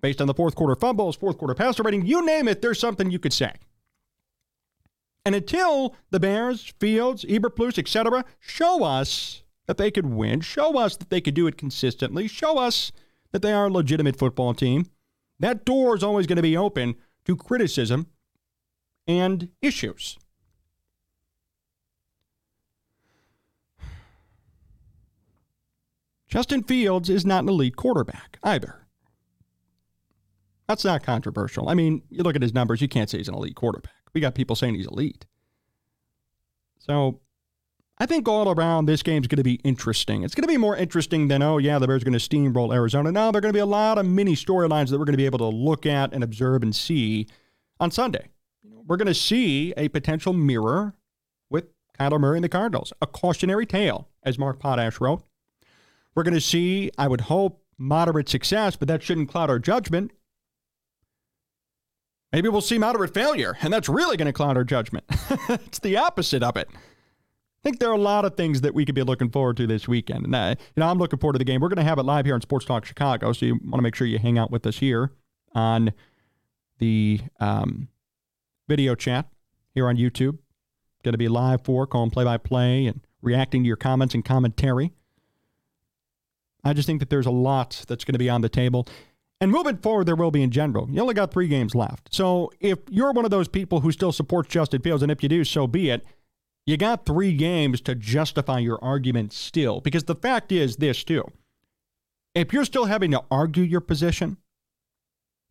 based 0.00 0.20
on 0.20 0.26
the 0.26 0.34
fourth 0.34 0.54
quarter 0.54 0.74
fumbles, 0.74 1.16
fourth 1.16 1.38
quarter 1.38 1.54
passer 1.54 1.82
rating. 1.82 2.06
You 2.06 2.24
name 2.24 2.48
it, 2.48 2.62
there's 2.62 2.80
something 2.80 3.10
you 3.10 3.18
could 3.18 3.32
say. 3.32 3.52
And 5.24 5.34
until 5.34 5.94
the 6.10 6.18
Bears, 6.18 6.74
Fields, 6.80 7.24
Eberflus, 7.24 7.78
etc., 7.78 8.24
show 8.40 8.82
us 8.84 9.43
that 9.66 9.76
they 9.78 9.90
could 9.90 10.06
win, 10.06 10.40
show 10.40 10.78
us 10.78 10.96
that 10.96 11.10
they 11.10 11.20
could 11.20 11.34
do 11.34 11.46
it 11.46 11.56
consistently, 11.56 12.28
show 12.28 12.58
us 12.58 12.92
that 13.32 13.42
they 13.42 13.52
are 13.52 13.66
a 13.66 13.72
legitimate 13.72 14.16
football 14.16 14.54
team, 14.54 14.86
that 15.40 15.64
door 15.64 15.96
is 15.96 16.02
always 16.02 16.26
going 16.26 16.36
to 16.36 16.42
be 16.42 16.56
open 16.56 16.94
to 17.24 17.36
criticism 17.36 18.06
and 19.06 19.48
issues. 19.60 20.18
Justin 26.28 26.64
Fields 26.64 27.08
is 27.08 27.24
not 27.24 27.44
an 27.44 27.48
elite 27.48 27.76
quarterback 27.76 28.38
either. 28.42 28.86
That's 30.66 30.84
not 30.84 31.02
controversial. 31.02 31.68
I 31.68 31.74
mean, 31.74 32.02
you 32.10 32.22
look 32.22 32.34
at 32.34 32.42
his 32.42 32.54
numbers, 32.54 32.80
you 32.80 32.88
can't 32.88 33.08
say 33.08 33.18
he's 33.18 33.28
an 33.28 33.34
elite 33.34 33.54
quarterback. 33.54 33.92
We 34.14 34.20
got 34.20 34.34
people 34.34 34.56
saying 34.56 34.74
he's 34.74 34.86
elite. 34.86 35.26
So 36.78 37.20
I 37.98 38.06
think 38.06 38.26
all 38.26 38.50
around 38.50 38.86
this 38.86 39.02
game's 39.02 39.28
going 39.28 39.36
to 39.36 39.44
be 39.44 39.60
interesting. 39.62 40.24
It's 40.24 40.34
going 40.34 40.42
to 40.42 40.48
be 40.48 40.56
more 40.56 40.76
interesting 40.76 41.28
than, 41.28 41.42
oh, 41.42 41.58
yeah, 41.58 41.78
the 41.78 41.86
Bears 41.86 42.02
are 42.02 42.04
going 42.04 42.18
to 42.18 42.28
steamroll 42.28 42.74
Arizona. 42.74 43.12
No, 43.12 43.30
there 43.30 43.38
are 43.38 43.40
going 43.40 43.52
to 43.52 43.56
be 43.56 43.60
a 43.60 43.66
lot 43.66 43.98
of 43.98 44.06
mini 44.06 44.34
storylines 44.34 44.90
that 44.90 44.98
we're 44.98 45.04
going 45.04 45.12
to 45.12 45.18
be 45.18 45.26
able 45.26 45.38
to 45.38 45.46
look 45.46 45.86
at 45.86 46.12
and 46.12 46.24
observe 46.24 46.64
and 46.64 46.74
see 46.74 47.28
on 47.78 47.92
Sunday 47.92 48.28
we're 48.86 48.96
going 48.96 49.06
to 49.06 49.14
see 49.14 49.72
a 49.76 49.88
potential 49.88 50.32
mirror 50.32 50.94
with 51.50 51.66
Kyler 51.98 52.20
Murray 52.20 52.38
and 52.38 52.44
the 52.44 52.48
Cardinals, 52.48 52.92
a 53.00 53.06
cautionary 53.06 53.66
tale, 53.66 54.08
as 54.22 54.38
Mark 54.38 54.58
Potash 54.58 55.00
wrote. 55.00 55.22
We're 56.14 56.22
going 56.22 56.34
to 56.34 56.40
see, 56.40 56.90
I 56.98 57.08
would 57.08 57.22
hope, 57.22 57.62
moderate 57.78 58.28
success, 58.28 58.76
but 58.76 58.88
that 58.88 59.02
shouldn't 59.02 59.28
cloud 59.28 59.50
our 59.50 59.58
judgment. 59.58 60.12
Maybe 62.32 62.48
we'll 62.48 62.60
see 62.60 62.78
moderate 62.78 63.14
failure, 63.14 63.56
and 63.62 63.72
that's 63.72 63.88
really 63.88 64.16
going 64.16 64.26
to 64.26 64.32
cloud 64.32 64.56
our 64.56 64.64
judgment. 64.64 65.04
it's 65.48 65.78
the 65.78 65.96
opposite 65.96 66.42
of 66.42 66.56
it. 66.56 66.68
I 67.64 67.70
think 67.70 67.80
there 67.80 67.88
are 67.88 67.94
a 67.94 67.98
lot 67.98 68.26
of 68.26 68.36
things 68.36 68.60
that 68.60 68.74
we 68.74 68.84
could 68.84 68.94
be 68.94 69.02
looking 69.02 69.30
forward 69.30 69.56
to 69.56 69.66
this 69.66 69.88
weekend. 69.88 70.26
And, 70.26 70.34
uh, 70.34 70.54
you 70.58 70.80
know, 70.82 70.86
I'm 70.86 70.98
looking 70.98 71.18
forward 71.18 71.32
to 71.32 71.38
the 71.38 71.46
game. 71.46 71.62
We're 71.62 71.70
going 71.70 71.78
to 71.78 71.82
have 71.82 71.98
it 71.98 72.02
live 72.02 72.26
here 72.26 72.34
on 72.34 72.42
Sports 72.42 72.66
Talk 72.66 72.84
Chicago, 72.84 73.32
so 73.32 73.46
you 73.46 73.54
want 73.54 73.76
to 73.76 73.82
make 73.82 73.94
sure 73.94 74.06
you 74.06 74.18
hang 74.18 74.36
out 74.36 74.50
with 74.50 74.66
us 74.66 74.78
here 74.78 75.12
on 75.54 75.94
the 76.78 77.20
um, 77.40 77.88
video 78.68 78.94
chat 78.94 79.28
here 79.74 79.88
on 79.88 79.96
YouTube. 79.96 80.36
Going 81.04 81.12
to 81.12 81.18
be 81.18 81.28
live 81.28 81.64
for 81.64 81.86
calling 81.86 82.10
play 82.10 82.24
by 82.24 82.36
play 82.36 82.86
and 82.86 83.00
reacting 83.22 83.62
to 83.62 83.66
your 83.66 83.76
comments 83.76 84.14
and 84.14 84.22
commentary. 84.22 84.92
I 86.64 86.74
just 86.74 86.86
think 86.86 87.00
that 87.00 87.08
there's 87.08 87.26
a 87.26 87.30
lot 87.30 87.82
that's 87.88 88.04
going 88.04 88.12
to 88.12 88.18
be 88.18 88.28
on 88.28 88.42
the 88.42 88.50
table. 88.50 88.86
And 89.40 89.50
moving 89.50 89.78
forward, 89.78 90.04
there 90.04 90.16
will 90.16 90.30
be 90.30 90.42
in 90.42 90.50
general. 90.50 90.88
You 90.90 91.00
only 91.00 91.14
got 91.14 91.32
three 91.32 91.48
games 91.48 91.74
left. 91.74 92.14
So 92.14 92.52
if 92.60 92.78
you're 92.90 93.12
one 93.12 93.24
of 93.24 93.30
those 93.30 93.48
people 93.48 93.80
who 93.80 93.90
still 93.90 94.12
supports 94.12 94.50
Justin 94.50 94.82
Fields, 94.82 95.02
and 95.02 95.10
if 95.10 95.22
you 95.22 95.30
do, 95.30 95.44
so 95.44 95.66
be 95.66 95.88
it, 95.88 96.04
you 96.66 96.76
got 96.76 97.04
three 97.04 97.34
games 97.34 97.80
to 97.82 97.94
justify 97.94 98.58
your 98.58 98.82
argument 98.82 99.32
still. 99.32 99.80
Because 99.80 100.04
the 100.04 100.14
fact 100.14 100.50
is 100.52 100.76
this, 100.76 101.04
too. 101.04 101.24
If 102.34 102.52
you're 102.52 102.64
still 102.64 102.86
having 102.86 103.10
to 103.12 103.22
argue 103.30 103.62
your 103.62 103.80
position, 103.80 104.38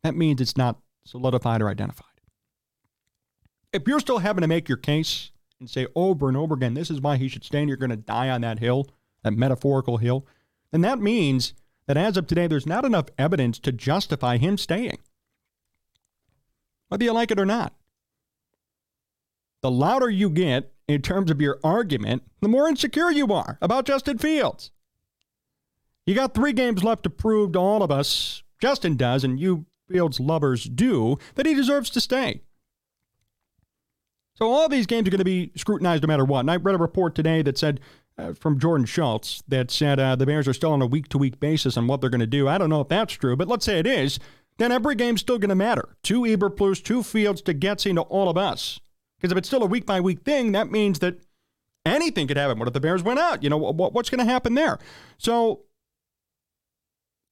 that 0.02 0.14
means 0.14 0.40
it's 0.40 0.56
not 0.56 0.80
solidified 1.04 1.62
or 1.62 1.68
identified 1.68 2.14
if 3.74 3.88
you're 3.88 4.00
still 4.00 4.18
having 4.18 4.40
to 4.40 4.48
make 4.48 4.68
your 4.68 4.78
case 4.78 5.32
and 5.58 5.68
say 5.68 5.86
over 5.96 6.28
and 6.28 6.36
over 6.36 6.54
again, 6.54 6.74
this 6.74 6.90
is 6.90 7.00
why 7.00 7.16
he 7.16 7.28
should 7.28 7.44
stay 7.44 7.58
and 7.58 7.68
you're 7.68 7.76
going 7.76 7.90
to 7.90 7.96
die 7.96 8.30
on 8.30 8.40
that 8.42 8.60
hill, 8.60 8.88
that 9.24 9.32
metaphorical 9.32 9.98
hill, 9.98 10.24
then 10.70 10.80
that 10.82 11.00
means 11.00 11.54
that 11.86 11.96
as 11.96 12.16
of 12.16 12.26
today, 12.26 12.46
there's 12.46 12.66
not 12.66 12.84
enough 12.84 13.06
evidence 13.18 13.58
to 13.58 13.72
justify 13.72 14.36
him 14.36 14.56
staying. 14.56 14.98
Whether 16.88 17.04
you 17.04 17.12
like 17.12 17.32
it 17.32 17.40
or 17.40 17.44
not. 17.44 17.74
The 19.60 19.70
louder 19.70 20.08
you 20.08 20.30
get 20.30 20.72
in 20.88 21.02
terms 21.02 21.30
of 21.30 21.40
your 21.40 21.58
argument, 21.64 22.22
the 22.40 22.48
more 22.48 22.68
insecure 22.68 23.10
you 23.10 23.32
are 23.32 23.58
about 23.62 23.86
Justin 23.86 24.18
Fields. 24.18 24.70
You 26.06 26.14
got 26.14 26.34
three 26.34 26.52
games 26.52 26.84
left 26.84 27.04
to 27.04 27.10
prove 27.10 27.52
to 27.52 27.58
all 27.58 27.82
of 27.82 27.90
us, 27.90 28.42
Justin 28.60 28.96
does, 28.96 29.24
and 29.24 29.40
you 29.40 29.66
Fields 29.88 30.18
lovers 30.20 30.64
do, 30.64 31.18
that 31.34 31.46
he 31.46 31.54
deserves 31.54 31.90
to 31.90 32.00
stay. 32.00 32.40
So 34.34 34.50
all 34.50 34.68
these 34.68 34.86
games 34.86 35.06
are 35.06 35.10
going 35.10 35.18
to 35.18 35.24
be 35.24 35.52
scrutinized 35.56 36.02
no 36.02 36.06
matter 36.08 36.24
what. 36.24 36.40
And 36.40 36.50
I 36.50 36.56
read 36.56 36.74
a 36.74 36.78
report 36.78 37.14
today 37.14 37.42
that 37.42 37.58
said 37.58 37.80
uh, 38.18 38.32
from 38.32 38.58
Jordan 38.58 38.86
Schultz 38.86 39.42
that 39.48 39.70
said 39.70 40.00
uh, 40.00 40.16
the 40.16 40.26
Bears 40.26 40.48
are 40.48 40.52
still 40.52 40.72
on 40.72 40.82
a 40.82 40.86
week 40.86 41.08
to 41.10 41.18
week 41.18 41.38
basis 41.38 41.76
on 41.76 41.86
what 41.86 42.00
they're 42.00 42.10
going 42.10 42.20
to 42.20 42.26
do. 42.26 42.48
I 42.48 42.58
don't 42.58 42.70
know 42.70 42.80
if 42.80 42.88
that's 42.88 43.14
true, 43.14 43.36
but 43.36 43.48
let's 43.48 43.64
say 43.64 43.78
it 43.78 43.86
is. 43.86 44.18
Then 44.58 44.72
every 44.72 44.94
game's 44.94 45.20
still 45.20 45.38
going 45.38 45.48
to 45.50 45.54
matter. 45.54 45.96
To 46.04 46.22
Eberflus, 46.22 46.82
to 46.84 47.02
Fields 47.02 47.42
to 47.42 47.54
Getsy 47.54 47.94
to 47.94 48.02
all 48.02 48.28
of 48.28 48.36
us. 48.36 48.80
Because 49.24 49.32
if 49.32 49.38
it's 49.38 49.48
still 49.48 49.62
a 49.62 49.66
week 49.66 49.86
by 49.86 50.02
week 50.02 50.20
thing, 50.20 50.52
that 50.52 50.70
means 50.70 50.98
that 50.98 51.16
anything 51.86 52.28
could 52.28 52.36
happen. 52.36 52.58
What 52.58 52.68
if 52.68 52.74
the 52.74 52.80
Bears 52.80 53.02
went 53.02 53.18
out? 53.18 53.42
You 53.42 53.48
know, 53.48 53.56
what, 53.56 53.94
what's 53.94 54.10
going 54.10 54.18
to 54.18 54.30
happen 54.30 54.52
there? 54.52 54.78
So 55.16 55.62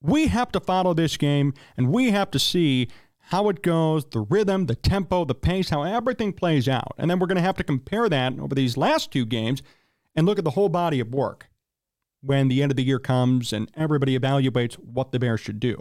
we 0.00 0.28
have 0.28 0.50
to 0.52 0.60
follow 0.60 0.94
this 0.94 1.18
game 1.18 1.52
and 1.76 1.92
we 1.92 2.10
have 2.10 2.30
to 2.30 2.38
see 2.38 2.88
how 3.18 3.50
it 3.50 3.60
goes, 3.60 4.06
the 4.06 4.20
rhythm, 4.20 4.64
the 4.64 4.74
tempo, 4.74 5.26
the 5.26 5.34
pace, 5.34 5.68
how 5.68 5.82
everything 5.82 6.32
plays 6.32 6.66
out. 6.66 6.94
And 6.96 7.10
then 7.10 7.18
we're 7.18 7.26
going 7.26 7.36
to 7.36 7.42
have 7.42 7.58
to 7.58 7.62
compare 7.62 8.08
that 8.08 8.38
over 8.38 8.54
these 8.54 8.78
last 8.78 9.12
two 9.12 9.26
games 9.26 9.60
and 10.16 10.24
look 10.24 10.38
at 10.38 10.44
the 10.44 10.52
whole 10.52 10.70
body 10.70 10.98
of 10.98 11.12
work 11.12 11.50
when 12.22 12.48
the 12.48 12.62
end 12.62 12.72
of 12.72 12.76
the 12.76 12.84
year 12.84 13.00
comes 13.00 13.52
and 13.52 13.70
everybody 13.76 14.18
evaluates 14.18 14.76
what 14.76 15.12
the 15.12 15.18
Bears 15.18 15.40
should 15.40 15.60
do. 15.60 15.78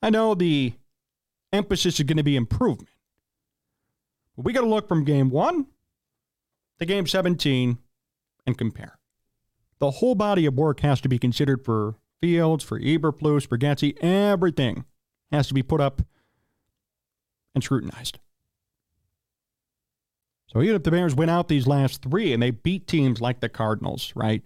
I 0.00 0.08
know 0.08 0.34
the 0.34 0.72
emphasis 1.52 2.00
is 2.00 2.06
going 2.06 2.16
to 2.16 2.22
be 2.22 2.36
improvement. 2.36 2.88
We 4.36 4.52
got 4.52 4.60
to 4.60 4.66
look 4.66 4.88
from 4.88 5.04
game 5.04 5.30
one 5.30 5.66
to 6.78 6.86
game 6.86 7.06
17 7.06 7.78
and 8.46 8.58
compare. 8.58 8.98
The 9.78 9.92
whole 9.92 10.14
body 10.14 10.46
of 10.46 10.54
work 10.54 10.80
has 10.80 11.00
to 11.02 11.08
be 11.08 11.18
considered 11.18 11.64
for 11.64 11.96
Fields, 12.20 12.64
for 12.64 12.80
Eberflus, 12.80 13.46
for 13.46 13.58
Getsy, 13.58 13.96
everything 14.02 14.84
has 15.30 15.48
to 15.48 15.54
be 15.54 15.62
put 15.62 15.80
up 15.80 16.02
and 17.54 17.62
scrutinized. 17.62 18.18
So 20.46 20.62
even 20.62 20.76
if 20.76 20.82
the 20.82 20.90
Bears 20.90 21.14
win 21.14 21.28
out 21.28 21.48
these 21.48 21.66
last 21.66 22.02
three 22.02 22.32
and 22.32 22.42
they 22.42 22.50
beat 22.50 22.86
teams 22.86 23.20
like 23.20 23.40
the 23.40 23.48
Cardinals, 23.48 24.12
right? 24.14 24.42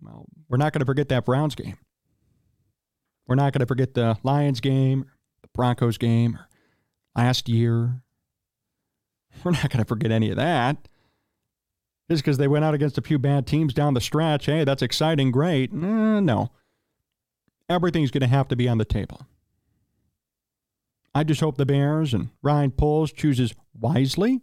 Well, 0.00 0.26
we're 0.48 0.56
not 0.56 0.72
going 0.72 0.80
to 0.80 0.86
forget 0.86 1.08
that 1.08 1.24
Browns 1.24 1.54
game. 1.54 1.76
We're 3.26 3.34
not 3.34 3.52
going 3.52 3.60
to 3.60 3.66
forget 3.66 3.94
the 3.94 4.16
Lions 4.22 4.60
game, 4.60 5.04
the 5.42 5.48
Broncos 5.52 5.98
game, 5.98 6.38
last 7.14 7.48
year. 7.48 8.02
We're 9.44 9.52
not 9.52 9.70
going 9.70 9.82
to 9.82 9.88
forget 9.88 10.10
any 10.10 10.30
of 10.30 10.36
that. 10.36 10.88
Just 12.10 12.22
because 12.22 12.38
they 12.38 12.48
went 12.48 12.64
out 12.64 12.74
against 12.74 12.96
a 12.96 13.02
few 13.02 13.18
bad 13.18 13.46
teams 13.46 13.74
down 13.74 13.94
the 13.94 14.00
stretch, 14.00 14.46
hey, 14.46 14.64
that's 14.64 14.82
exciting, 14.82 15.30
great. 15.30 15.72
Uh, 15.72 16.20
no. 16.20 16.50
Everything's 17.68 18.10
going 18.10 18.22
to 18.22 18.28
have 18.28 18.48
to 18.48 18.56
be 18.56 18.66
on 18.66 18.78
the 18.78 18.84
table. 18.86 19.26
I 21.14 21.24
just 21.24 21.40
hope 21.40 21.56
the 21.56 21.66
Bears 21.66 22.14
and 22.14 22.30
Ryan 22.42 22.70
Poles 22.70 23.12
chooses 23.12 23.54
wisely 23.78 24.40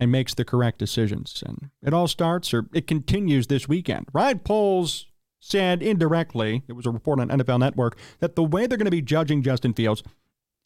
and 0.00 0.12
makes 0.12 0.32
the 0.34 0.44
correct 0.44 0.78
decisions. 0.78 1.42
And 1.44 1.70
it 1.82 1.92
all 1.92 2.08
starts 2.08 2.54
or 2.54 2.68
it 2.72 2.86
continues 2.86 3.48
this 3.48 3.68
weekend. 3.68 4.06
Ryan 4.12 4.38
Poles 4.38 5.06
said 5.40 5.82
indirectly, 5.82 6.62
it 6.68 6.72
was 6.72 6.86
a 6.86 6.90
report 6.90 7.20
on 7.20 7.28
NFL 7.28 7.60
Network, 7.60 7.98
that 8.20 8.36
the 8.36 8.42
way 8.42 8.66
they're 8.66 8.78
going 8.78 8.86
to 8.86 8.90
be 8.90 9.02
judging 9.02 9.42
Justin 9.42 9.74
Fields 9.74 10.02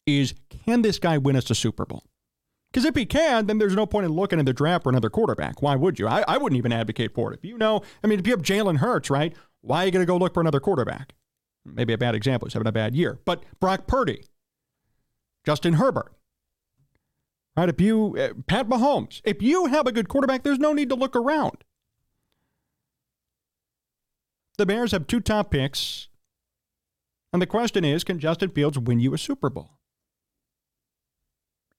is 0.05 0.33
can 0.65 0.81
this 0.81 0.99
guy 0.99 1.17
win 1.17 1.35
us 1.35 1.49
a 1.49 1.55
Super 1.55 1.85
Bowl? 1.85 2.03
Because 2.73 2.85
if 2.85 2.95
he 2.95 3.05
can, 3.05 3.45
then 3.45 3.59
there's 3.59 3.75
no 3.75 3.85
point 3.85 4.07
in 4.07 4.13
looking 4.13 4.39
in 4.39 4.45
the 4.45 4.53
draft 4.53 4.83
for 4.83 4.89
another 4.89 5.11
quarterback. 5.11 5.61
Why 5.61 5.75
would 5.75 5.99
you? 5.99 6.07
I, 6.07 6.23
I 6.27 6.39
wouldn't 6.39 6.57
even 6.57 6.73
advocate 6.73 7.13
for 7.13 7.31
it. 7.31 7.37
If 7.37 7.45
you 7.45 7.55
know, 7.55 7.83
I 8.03 8.07
mean, 8.07 8.17
if 8.17 8.25
you 8.25 8.33
have 8.33 8.41
Jalen 8.41 8.77
Hurts, 8.77 9.11
right? 9.11 9.31
Why 9.61 9.83
are 9.83 9.85
you 9.85 9.91
going 9.91 10.01
to 10.01 10.11
go 10.11 10.17
look 10.17 10.33
for 10.33 10.41
another 10.41 10.59
quarterback? 10.59 11.13
Maybe 11.63 11.93
a 11.93 11.99
bad 11.99 12.15
example. 12.15 12.47
He's 12.47 12.53
having 12.53 12.67
a 12.67 12.71
bad 12.71 12.95
year. 12.95 13.19
But 13.25 13.43
Brock 13.59 13.85
Purdy, 13.85 14.25
Justin 15.45 15.73
Herbert, 15.73 16.11
right? 17.55 17.69
If 17.69 17.79
you, 17.79 18.17
uh, 18.17 18.41
Pat 18.47 18.67
Mahomes, 18.67 19.21
if 19.23 19.43
you 19.43 19.67
have 19.67 19.85
a 19.85 19.91
good 19.91 20.09
quarterback, 20.09 20.41
there's 20.41 20.59
no 20.59 20.73
need 20.73 20.89
to 20.89 20.95
look 20.95 21.15
around. 21.15 21.63
The 24.57 24.65
Bears 24.65 24.91
have 24.93 25.05
two 25.05 25.19
top 25.19 25.51
picks. 25.51 26.07
And 27.31 27.41
the 27.41 27.47
question 27.47 27.85
is 27.85 28.03
can 28.03 28.19
Justin 28.19 28.49
Fields 28.49 28.79
win 28.79 28.99
you 28.99 29.13
a 29.13 29.17
Super 29.17 29.49
Bowl? 29.51 29.77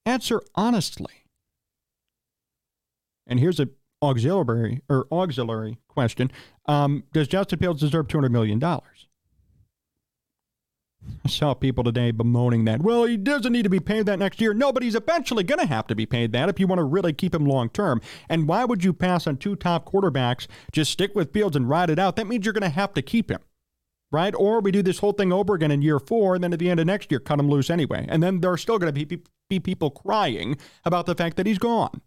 Answer 0.05 0.41
honestly. 0.53 1.25
And 3.27 3.39
here's 3.39 3.59
an 3.59 3.71
auxiliary 4.01 4.81
or 4.87 5.07
auxiliary 5.11 5.77
question: 5.87 6.31
um, 6.67 7.03
Does 7.13 7.27
Justin 7.27 7.59
Fields 7.59 7.81
deserve 7.81 8.07
two 8.07 8.17
hundred 8.17 8.31
million 8.31 8.59
dollars? 8.59 9.07
I 11.23 11.27
saw 11.27 11.53
people 11.53 11.83
today 11.83 12.11
bemoaning 12.11 12.65
that. 12.65 12.81
Well, 12.81 13.05
he 13.05 13.17
doesn't 13.17 13.53
need 13.53 13.63
to 13.63 13.69
be 13.69 13.79
paid 13.79 14.07
that 14.07 14.17
next 14.17 14.41
year. 14.41 14.53
No, 14.53 14.71
but 14.71 14.81
he's 14.81 14.95
eventually 14.95 15.43
going 15.43 15.59
to 15.59 15.67
have 15.67 15.85
to 15.87 15.95
be 15.95 16.05
paid 16.05 16.31
that 16.31 16.49
if 16.49 16.59
you 16.59 16.65
want 16.65 16.79
to 16.79 16.83
really 16.83 17.13
keep 17.13 17.33
him 17.33 17.45
long 17.45 17.69
term. 17.69 18.01
And 18.27 18.47
why 18.47 18.65
would 18.65 18.83
you 18.83 18.91
pass 18.91 19.27
on 19.27 19.37
two 19.37 19.55
top 19.55 19.91
quarterbacks? 19.91 20.47
Just 20.71 20.91
stick 20.91 21.13
with 21.15 21.31
Fields 21.31 21.55
and 21.55 21.69
ride 21.69 21.89
it 21.91 21.99
out. 21.99 22.15
That 22.15 22.27
means 22.27 22.45
you're 22.45 22.53
going 22.53 22.63
to 22.63 22.69
have 22.69 22.93
to 22.93 23.01
keep 23.03 23.29
him 23.29 23.39
right? 24.11 24.33
Or 24.35 24.59
we 24.59 24.71
do 24.71 24.81
this 24.81 24.99
whole 24.99 25.11
thing 25.11 25.33
over 25.33 25.55
again 25.55 25.71
in 25.71 25.81
year 25.81 25.99
four, 25.99 26.35
and 26.35 26.43
then 26.43 26.53
at 26.53 26.59
the 26.59 26.69
end 26.69 26.79
of 26.79 26.85
next 26.85 27.11
year, 27.11 27.19
cut 27.19 27.39
him 27.39 27.49
loose 27.49 27.69
anyway. 27.69 28.05
And 28.07 28.21
then 28.21 28.41
there 28.41 28.51
are 28.51 28.57
still 28.57 28.77
going 28.77 28.93
to 28.93 29.05
be, 29.05 29.21
be 29.49 29.59
people 29.59 29.89
crying 29.89 30.57
about 30.83 31.05
the 31.05 31.15
fact 31.15 31.37
that 31.37 31.45
he's 31.45 31.57
gone. 31.57 32.01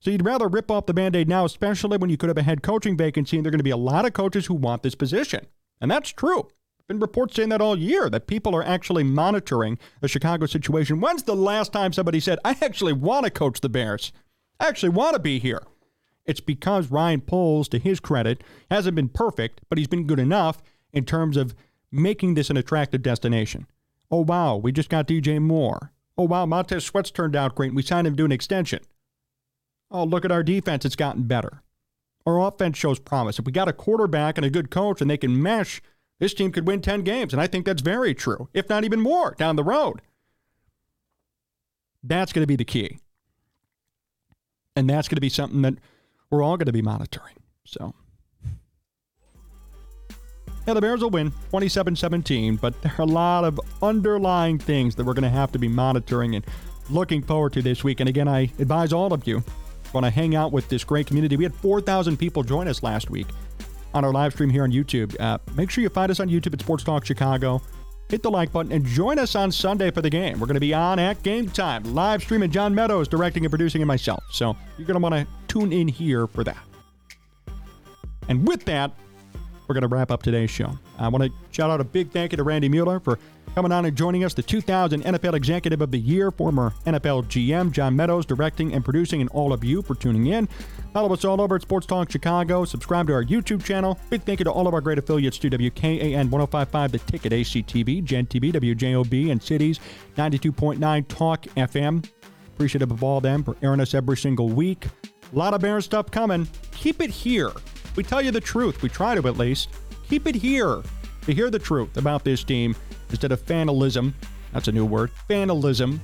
So 0.00 0.10
you'd 0.10 0.24
rather 0.24 0.48
rip 0.48 0.70
off 0.70 0.86
the 0.86 0.94
band 0.94 1.14
aid 1.14 1.28
now, 1.28 1.44
especially 1.44 1.96
when 1.96 2.10
you 2.10 2.16
could 2.16 2.28
have 2.28 2.38
a 2.38 2.42
head 2.42 2.62
coaching 2.62 2.96
vacancy, 2.96 3.36
and 3.36 3.44
there 3.44 3.50
are 3.50 3.52
going 3.52 3.60
to 3.60 3.64
be 3.64 3.70
a 3.70 3.76
lot 3.76 4.04
of 4.04 4.12
coaches 4.12 4.46
who 4.46 4.54
want 4.54 4.82
this 4.82 4.96
position. 4.96 5.46
And 5.80 5.90
that's 5.90 6.10
true. 6.10 6.48
Been 6.88 6.98
reports 6.98 7.36
saying 7.36 7.50
that 7.50 7.60
all 7.60 7.78
year 7.78 8.10
that 8.10 8.26
people 8.26 8.54
are 8.56 8.64
actually 8.64 9.04
monitoring 9.04 9.78
the 10.00 10.08
Chicago 10.08 10.46
situation. 10.46 11.00
When's 11.00 11.22
the 11.22 11.36
last 11.36 11.72
time 11.72 11.92
somebody 11.92 12.18
said, 12.18 12.40
I 12.44 12.56
actually 12.60 12.92
want 12.92 13.24
to 13.24 13.30
coach 13.30 13.60
the 13.60 13.68
Bears? 13.68 14.12
I 14.58 14.66
actually 14.66 14.88
want 14.88 15.14
to 15.14 15.20
be 15.20 15.38
here. 15.38 15.62
It's 16.26 16.40
because 16.40 16.90
Ryan 16.90 17.20
Poles, 17.20 17.68
to 17.68 17.78
his 17.78 18.00
credit, 18.00 18.42
hasn't 18.70 18.96
been 18.96 19.08
perfect, 19.08 19.60
but 19.68 19.78
he's 19.78 19.88
been 19.88 20.06
good 20.06 20.18
enough 20.18 20.62
in 20.92 21.04
terms 21.04 21.36
of 21.36 21.54
making 21.90 22.34
this 22.34 22.50
an 22.50 22.56
attractive 22.56 23.02
destination. 23.02 23.66
Oh, 24.10 24.22
wow, 24.22 24.56
we 24.56 24.72
just 24.72 24.88
got 24.88 25.06
DJ 25.06 25.40
Moore. 25.40 25.92
Oh, 26.18 26.24
wow, 26.24 26.46
Montez 26.46 26.84
Sweat's 26.84 27.10
turned 27.10 27.34
out 27.34 27.54
great. 27.54 27.74
We 27.74 27.82
signed 27.82 28.06
him 28.06 28.16
to 28.16 28.24
an 28.24 28.32
extension. 28.32 28.80
Oh, 29.90 30.04
look 30.04 30.24
at 30.24 30.32
our 30.32 30.42
defense. 30.42 30.84
It's 30.84 30.96
gotten 30.96 31.24
better. 31.24 31.62
Our 32.26 32.40
offense 32.40 32.78
shows 32.78 32.98
promise. 32.98 33.38
If 33.38 33.46
we 33.46 33.52
got 33.52 33.68
a 33.68 33.72
quarterback 33.72 34.38
and 34.38 34.44
a 34.44 34.50
good 34.50 34.70
coach 34.70 35.00
and 35.00 35.10
they 35.10 35.16
can 35.16 35.42
mesh, 35.42 35.82
this 36.18 36.34
team 36.34 36.52
could 36.52 36.66
win 36.66 36.80
10 36.80 37.02
games. 37.02 37.32
And 37.32 37.42
I 37.42 37.46
think 37.46 37.66
that's 37.66 37.82
very 37.82 38.14
true, 38.14 38.48
if 38.54 38.68
not 38.68 38.84
even 38.84 39.00
more 39.00 39.34
down 39.38 39.56
the 39.56 39.64
road. 39.64 40.00
That's 42.02 42.32
going 42.32 42.42
to 42.42 42.46
be 42.48 42.56
the 42.56 42.64
key. 42.64 42.98
And 44.74 44.88
that's 44.88 45.08
going 45.08 45.16
to 45.16 45.20
be 45.22 45.28
something 45.28 45.62
that 45.62 45.74
we're 46.30 46.42
all 46.42 46.56
going 46.56 46.66
to 46.66 46.72
be 46.72 46.82
monitoring. 46.82 47.36
So. 47.64 47.94
Yeah, 50.66 50.74
the 50.74 50.80
Bears 50.80 51.02
will 51.02 51.10
win 51.10 51.32
27 51.50 51.96
17, 51.96 52.56
but 52.56 52.80
there 52.82 52.94
are 52.98 53.02
a 53.02 53.06
lot 53.06 53.44
of 53.44 53.60
underlying 53.82 54.58
things 54.58 54.94
that 54.94 55.04
we're 55.04 55.14
going 55.14 55.24
to 55.24 55.28
have 55.28 55.50
to 55.52 55.58
be 55.58 55.68
monitoring 55.68 56.36
and 56.36 56.44
looking 56.88 57.22
forward 57.22 57.52
to 57.54 57.62
this 57.62 57.82
week. 57.82 58.00
And 58.00 58.08
again, 58.08 58.28
I 58.28 58.42
advise 58.58 58.92
all 58.92 59.12
of 59.12 59.26
you 59.26 59.42
want 59.92 60.04
to 60.04 60.10
hang 60.10 60.34
out 60.34 60.52
with 60.52 60.68
this 60.68 60.84
great 60.84 61.06
community. 61.06 61.36
We 61.36 61.44
had 61.44 61.54
4,000 61.54 62.16
people 62.16 62.42
join 62.42 62.68
us 62.68 62.82
last 62.82 63.10
week 63.10 63.26
on 63.92 64.04
our 64.04 64.12
live 64.12 64.32
stream 64.32 64.50
here 64.50 64.62
on 64.62 64.72
YouTube. 64.72 65.18
Uh, 65.20 65.38
make 65.54 65.70
sure 65.70 65.82
you 65.82 65.88
find 65.88 66.10
us 66.10 66.20
on 66.20 66.28
YouTube 66.28 66.54
at 66.54 66.60
Sports 66.60 66.84
Talk 66.84 67.04
Chicago. 67.04 67.60
Hit 68.08 68.22
the 68.22 68.30
like 68.30 68.52
button 68.52 68.72
and 68.72 68.84
join 68.84 69.18
us 69.18 69.34
on 69.34 69.50
Sunday 69.50 69.90
for 69.90 70.02
the 70.02 70.10
game. 70.10 70.38
We're 70.38 70.46
going 70.46 70.54
to 70.54 70.60
be 70.60 70.74
on 70.74 70.98
at 70.98 71.22
game 71.22 71.48
time, 71.48 71.82
live 71.94 72.22
streaming 72.22 72.50
John 72.50 72.74
Meadows 72.74 73.08
directing 73.08 73.44
and 73.44 73.50
producing, 73.50 73.80
and 73.80 73.88
myself. 73.88 74.22
So 74.30 74.56
you're 74.76 74.86
going 74.86 75.00
to 75.00 75.02
want 75.02 75.14
to 75.14 75.26
tune 75.48 75.72
in 75.72 75.88
here 75.88 76.26
for 76.26 76.44
that. 76.44 76.58
And 78.28 78.46
with 78.46 78.64
that, 78.66 78.92
we're 79.72 79.80
going 79.80 79.88
to 79.88 79.96
wrap 79.96 80.10
up 80.10 80.22
today's 80.22 80.50
show. 80.50 80.78
I 80.98 81.08
want 81.08 81.24
to 81.24 81.32
shout 81.50 81.70
out 81.70 81.80
a 81.80 81.84
big 81.84 82.10
thank 82.10 82.32
you 82.32 82.36
to 82.36 82.42
Randy 82.42 82.68
Mueller 82.68 83.00
for 83.00 83.18
coming 83.54 83.72
on 83.72 83.86
and 83.86 83.96
joining 83.96 84.22
us, 84.22 84.34
the 84.34 84.42
2000 84.42 85.02
NFL 85.02 85.32
Executive 85.32 85.80
of 85.80 85.90
the 85.90 85.98
Year, 85.98 86.30
former 86.30 86.74
NFL 86.84 87.24
GM 87.24 87.72
John 87.72 87.96
Meadows, 87.96 88.26
directing 88.26 88.74
and 88.74 88.84
producing, 88.84 89.22
and 89.22 89.30
all 89.30 89.50
of 89.50 89.64
you 89.64 89.80
for 89.80 89.94
tuning 89.94 90.26
in. 90.26 90.46
Follow 90.92 91.10
us 91.14 91.24
all 91.24 91.40
over 91.40 91.56
at 91.56 91.62
Sports 91.62 91.86
Talk 91.86 92.10
Chicago. 92.10 92.66
Subscribe 92.66 93.06
to 93.06 93.14
our 93.14 93.24
YouTube 93.24 93.64
channel. 93.64 93.98
Big 94.10 94.22
thank 94.24 94.40
you 94.40 94.44
to 94.44 94.50
all 94.52 94.68
of 94.68 94.74
our 94.74 94.82
great 94.82 94.98
affiliates 94.98 95.38
to 95.38 95.48
WKAN 95.48 96.28
1055, 96.28 96.92
The 96.92 96.98
Ticket, 96.98 97.32
ACTV, 97.32 98.04
Gen 98.04 98.26
TV, 98.26 98.52
WJOB, 98.52 99.30
and 99.30 99.42
Cities 99.42 99.80
92.9 100.18 101.08
Talk 101.08 101.42
FM. 101.56 102.06
Appreciative 102.54 102.90
of 102.90 103.02
all 103.02 103.22
them 103.22 103.42
for 103.42 103.56
airing 103.62 103.80
us 103.80 103.94
every 103.94 104.18
single 104.18 104.50
week. 104.50 104.84
A 105.32 105.38
lot 105.38 105.54
of 105.54 105.62
Bears 105.62 105.86
stuff 105.86 106.10
coming. 106.10 106.46
Keep 106.72 107.00
it 107.00 107.08
here. 107.08 107.52
We 107.96 108.02
tell 108.02 108.22
you 108.22 108.30
the 108.30 108.40
truth. 108.40 108.82
We 108.82 108.88
try 108.88 109.14
to 109.14 109.28
at 109.28 109.36
least. 109.36 109.68
Keep 110.08 110.26
it 110.26 110.34
here 110.34 110.82
to 111.22 111.34
hear 111.34 111.50
the 111.50 111.58
truth 111.58 111.96
about 111.96 112.24
this 112.24 112.44
team 112.44 112.74
instead 113.10 113.32
of 113.32 113.40
fanalism. 113.44 114.14
That's 114.52 114.68
a 114.68 114.72
new 114.72 114.84
word. 114.84 115.10
Fanalism. 115.28 116.00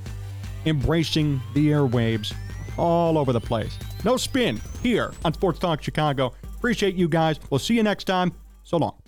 Embracing 0.67 1.41
the 1.55 1.69
airwaves 1.69 2.35
all 2.77 3.19
over 3.19 3.33
the 3.33 3.41
place. 3.41 3.77
No 4.05 4.17
spin 4.17 4.61
here 4.83 5.13
on 5.25 5.33
Sports 5.35 5.59
Talk 5.59 5.83
Chicago. 5.83 6.35
Appreciate 6.57 6.95
you 6.95 7.09
guys. 7.09 7.39
We'll 7.51 7.59
see 7.59 7.75
you 7.75 7.83
next 7.83 8.05
time. 8.05 8.33
So 8.63 8.77
long. 8.77 9.08